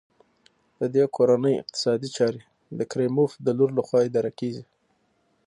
د 0.79 0.81
دې 0.95 1.03
کورنۍ 1.15 1.53
اقتصادي 1.57 2.09
چارې 2.17 2.41
د 2.77 2.79
کریموف 2.91 3.31
د 3.45 3.47
لور 3.57 3.69
لخوا 3.77 3.99
اداره 4.07 4.31
کېږي. 4.39 4.63